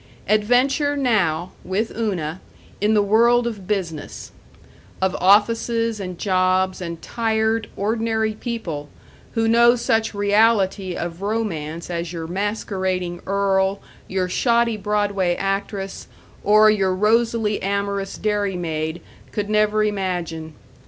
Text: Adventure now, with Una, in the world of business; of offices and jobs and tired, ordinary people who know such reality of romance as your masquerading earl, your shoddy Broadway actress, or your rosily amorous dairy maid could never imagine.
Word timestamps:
Adventure 0.27 0.97
now, 0.97 1.51
with 1.63 1.91
Una, 1.95 2.41
in 2.81 2.95
the 2.95 3.03
world 3.03 3.45
of 3.45 3.67
business; 3.67 4.31
of 4.99 5.13
offices 5.19 5.99
and 5.99 6.17
jobs 6.17 6.81
and 6.81 6.99
tired, 7.03 7.69
ordinary 7.77 8.33
people 8.33 8.89
who 9.33 9.47
know 9.47 9.75
such 9.75 10.15
reality 10.15 10.95
of 10.95 11.21
romance 11.21 11.87
as 11.91 12.11
your 12.11 12.25
masquerading 12.25 13.21
earl, 13.27 13.79
your 14.07 14.27
shoddy 14.27 14.75
Broadway 14.75 15.35
actress, 15.35 16.07
or 16.43 16.71
your 16.71 16.95
rosily 16.95 17.61
amorous 17.61 18.17
dairy 18.17 18.55
maid 18.57 19.01
could 19.31 19.51
never 19.51 19.83
imagine. 19.83 20.55